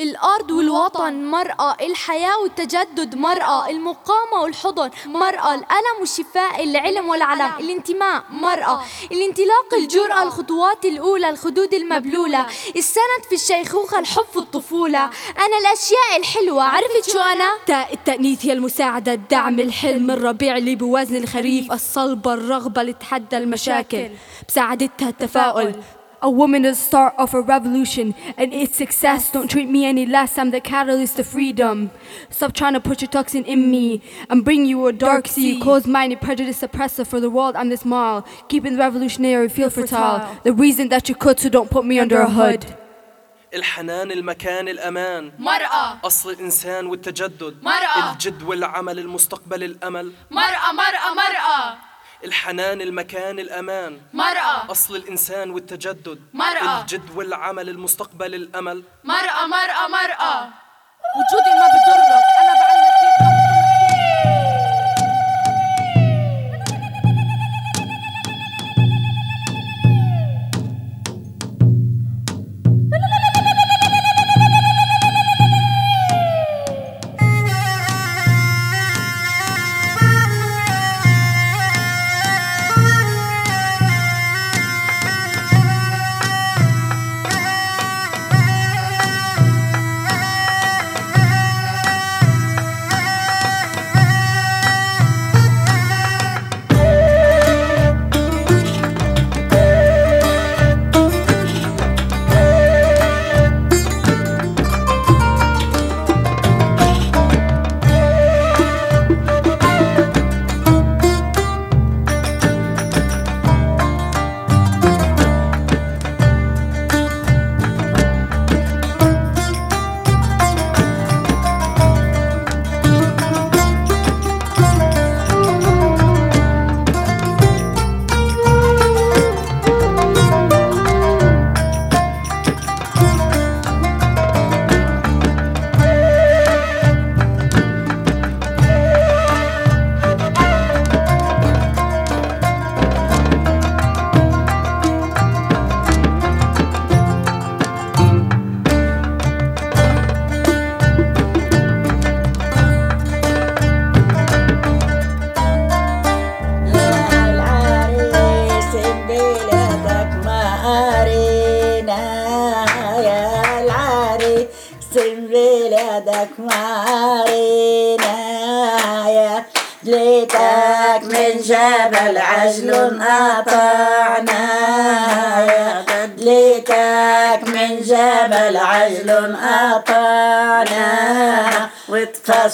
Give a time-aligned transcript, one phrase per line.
[0.00, 8.84] الأرض والوطن مرأة الحياة والتجدد مرأة المقامة والحضن مرأة الألم والشفاء العلم والعلم الانتماء مرأة.
[9.12, 10.22] الانطلاق الجرأة.
[10.22, 12.46] الخطوات الأولى الخدود المبلولة.
[12.76, 15.04] السند في الشيخوخة الحب في الطفولة.
[15.38, 16.62] أنا الأشياء الحلوة.
[16.62, 22.80] عرفت شو أنا؟ تاء التأنيث هي المساعدة الدعم الحلم الربيع اللي بوزن الخريف الصلبة الرغبة
[22.80, 24.10] اللي تحدى المشاكل.
[24.48, 25.82] بساعدتها التفاؤل.
[26.21, 30.05] A woman is the start of a revolution, and its success don't treat me any
[30.05, 30.37] less.
[30.37, 31.91] I'm the catalyst of freedom.
[32.29, 34.01] Stop trying to put your toxin in me.
[34.29, 37.57] I'm bringing you a dark sea, closed-minded, prejudice oppressor for the world.
[37.57, 40.25] I'm this moral, keeping the revolutionary feel fertile.
[40.43, 42.65] The reason that you could, so don't put me under a hood.
[43.53, 48.11] الحنان المكان الأمان مرأة أصل الإنسان والتجدد مرأة.
[48.13, 51.77] الجد والعمل المستقبل الأمل مرأة مرأة مرأة
[52.24, 54.00] الحنان المكان الأمان.
[54.12, 54.70] مرأة.
[54.70, 56.20] أصل الإنسان والتجدد.
[56.34, 56.80] مرأة.
[56.80, 58.82] الجد والعمل المستقبل الأمل.
[59.04, 60.48] مرأة مرأة مرأة.
[61.18, 62.24] وجودي ما بضرك.
[62.40, 63.47] أنا بعلمك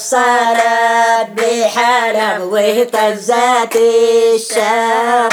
[0.05, 5.31] وتفسرت بحلب واهتزت الشام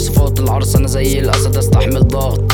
[0.00, 2.52] بصفات العرس أنا زي الأسد أستحمل ضغط.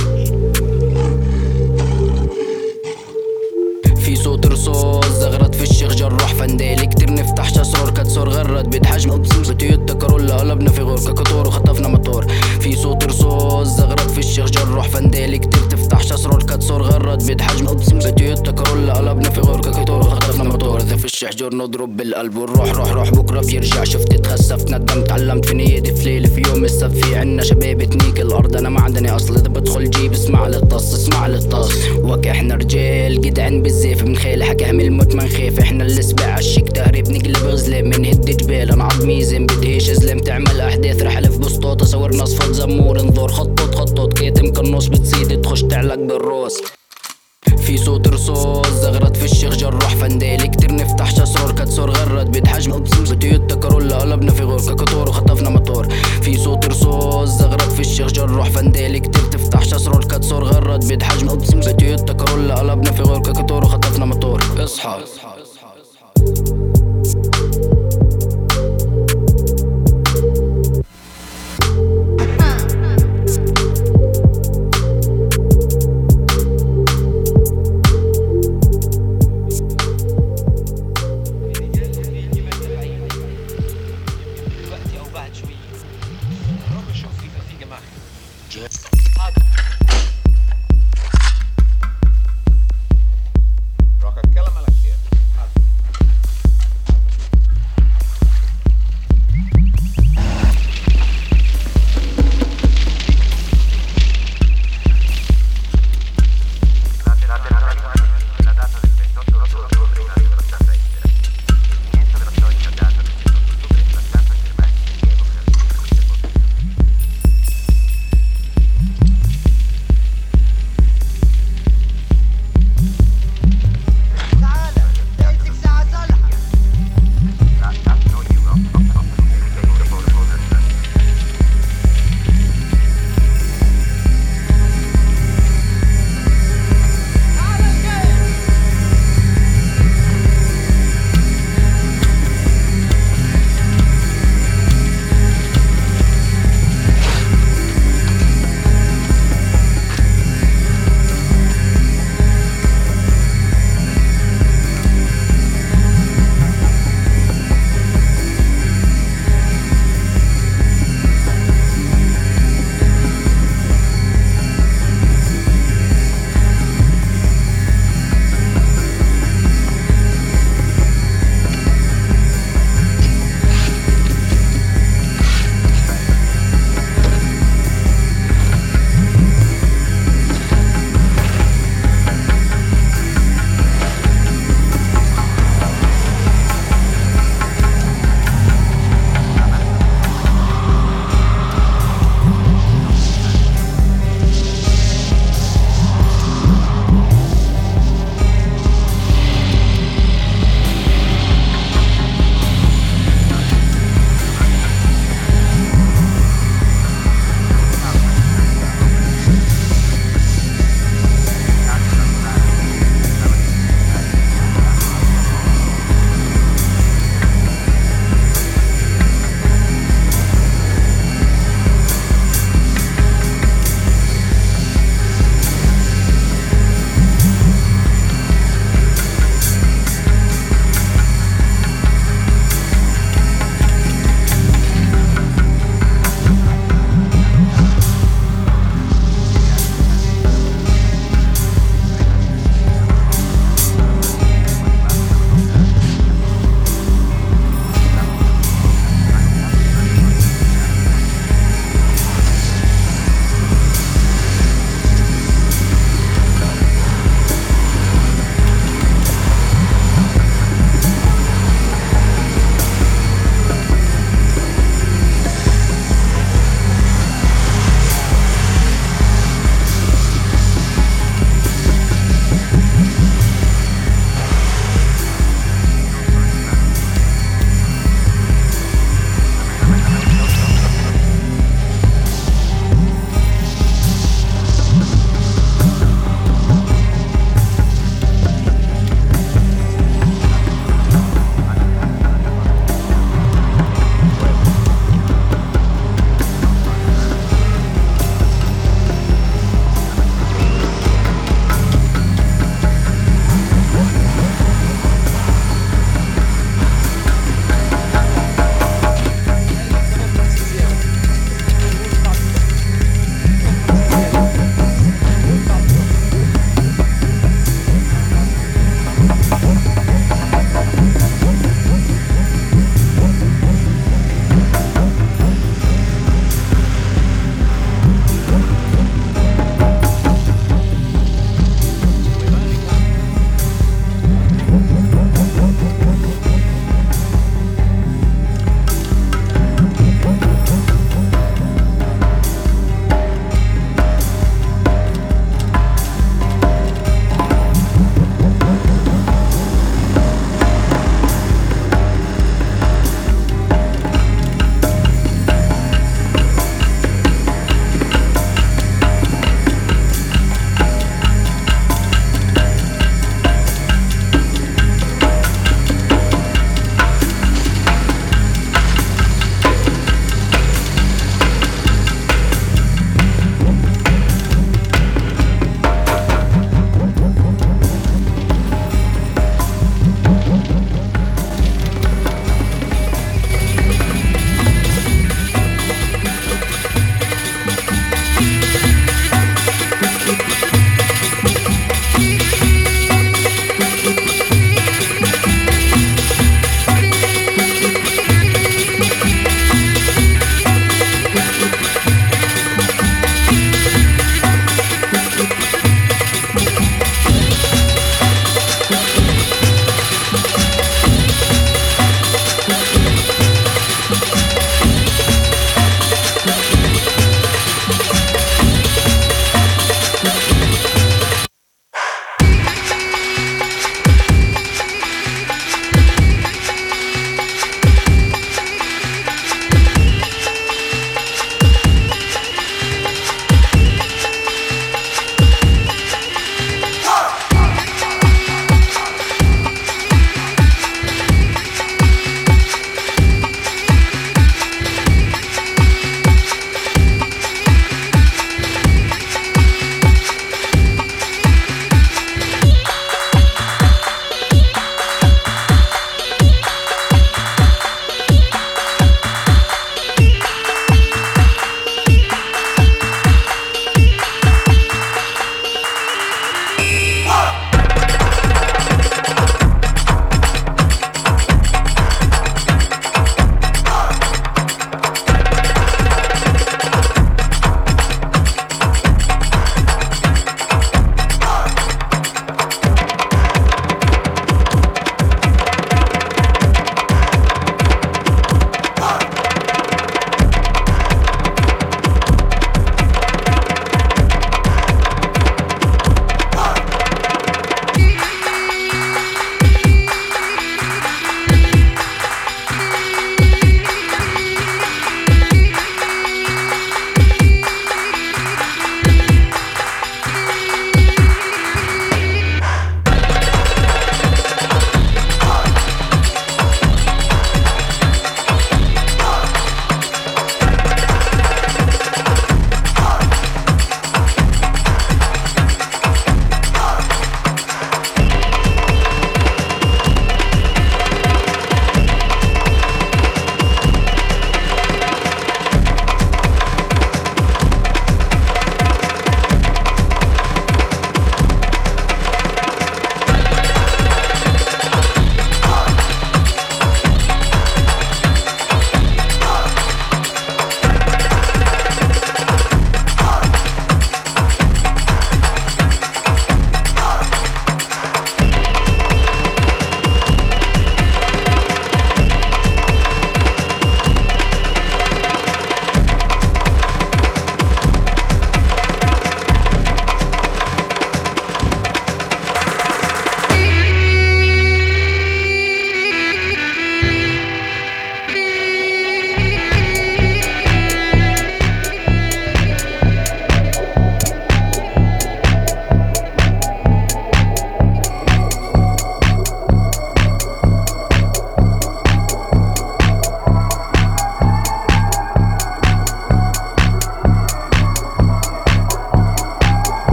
[3.97, 6.87] في صوت رصاص زغرت في الشيخ جراح فندالي.
[6.87, 10.99] كتير نفتح شسرور كتسور غرد بيت حجم بتويوتا كارولا قلبنا في غور.
[10.99, 12.27] ككتور وخطفنا موتور
[12.61, 15.39] في صوت رصاص زغرت في الشيخ جراح فندالي.
[15.39, 17.67] كتير تفتح شسرور كتسور غرد بيت حجم.
[17.67, 20.81] بتويوتا كارولا قلبنا في غور ككتور وخطفنا موتور.
[20.81, 23.11] في الشحجور نضرب بالقلب ونروح روح روح.
[23.11, 23.85] بكرة بيرجع.
[23.85, 27.05] شفت اتخسفت ندمت علمت في نيتي في في يوم السبت.
[27.05, 29.35] في عنا شباب تنيك الأرض أنا معدني أصل.
[29.35, 31.73] إذا بدخل جيب اسمع للطص اسمع للطص.
[31.99, 34.03] وك إحنا رجال جدعان بالزيف.
[34.03, 35.59] من خيل حكى هم الموت ما نخاف.
[35.59, 37.11] إحنا اللي سبع عشيك تهريب.
[37.11, 38.71] نقلب غزلة من هد جبال.
[38.71, 43.01] أنا عض زين بدهيش ازلم تعمل أحداث رح الف بسطوط اصور نصفة زمور.
[43.01, 44.19] انظر خطوط خطوط.
[44.19, 45.41] كيتم كالنص بتزيد.
[45.41, 46.63] تخش تعلق بالروس.
[47.59, 52.83] في صوت رصاص زغرت في الشيخ جراح فندالي كتير نفتح شسرور كتسور غرد بيد حجم
[52.83, 55.89] بتويوتا كارولا قلبنا في غور ككتور وخطفنا موتور
[56.23, 61.29] في صوت رصاص زغرت في الشيخ جراح فندالي كتير تفتح شسرور كتسور غرد بيد حجم
[61.37, 64.99] بتويوتا كارولا قلبنا في غور ككتور وخطفنا موتور اصحى.
[64.99, 65.46] دلوقتي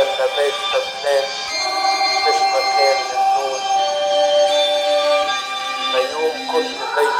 [0.00, 0.54] خلى بيت
[1.04, 1.24] ناس
[2.28, 3.60] مش مكان للنور
[5.94, 7.16] اليوم كنت بيت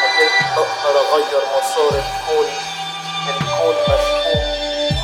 [0.00, 2.48] خليت أقدر اغير مسار الكون
[3.28, 4.44] الكون مشكوك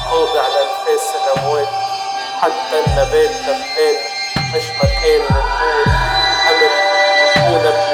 [0.04, 1.68] خاضع لانفاس الاموات
[2.42, 3.96] حتى النبات دبان
[4.54, 5.84] مش مكان للنور
[6.50, 6.70] أمل
[7.34, 7.89] كونك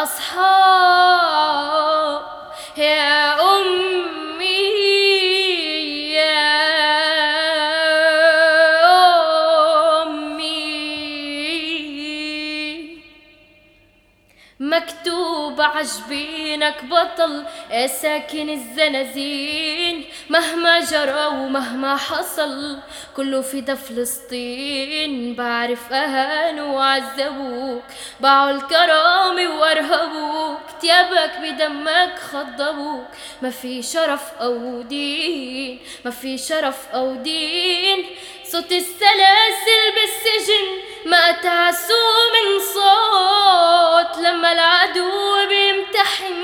[0.00, 1.80] لا أصحاب
[2.76, 4.44] يا أمي
[6.14, 6.50] يا
[10.02, 10.60] أمي.
[14.60, 17.44] مكتوب عجبينك بطل
[17.86, 20.04] ساكن الزنازين.
[20.30, 22.78] مهما جرى ومهما حصل
[23.16, 27.82] كله فدا فلسطين بعرف أهانوا وعذبوك
[28.20, 30.60] باعوا الكرامة وأرهبوك.
[30.80, 33.06] تيابك بدمك خضبوك.
[33.42, 38.06] ما في شرف أو دين ما في شرف أو دين.
[38.44, 40.66] صوت السلاسل بالسجن
[41.06, 44.18] ما تعسوا من صوت.
[44.26, 46.34] لما العدو بيمتحن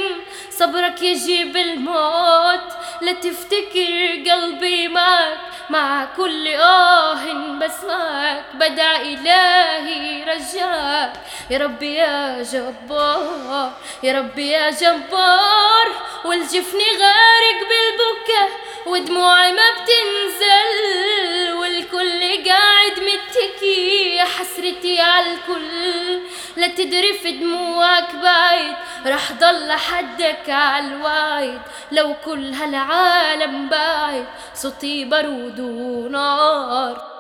[0.59, 5.39] صبرك يجيب الموت لا تفتكر قلبي معك
[5.71, 7.15] مع كل آه
[7.61, 8.45] بسمعك.
[8.55, 11.13] بدع إلهي رجاك.
[11.51, 15.89] يا ربي يا جبار يا ربي يا جبار.
[16.25, 18.55] والجفن غارق بالبكا
[18.87, 21.53] ودموعي ما بتنزل.
[21.53, 26.21] والكل قاعد متكي حسرتي على الكل.
[26.57, 28.75] لا تدري في دموعك بعيد
[29.07, 31.61] رح ضل حدك على الوايد
[31.93, 34.25] لو كل هالعالم باعد
[34.55, 37.16] صوتي بارود ونار